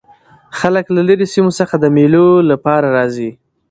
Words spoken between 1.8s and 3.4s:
مېلو له پاره راځي.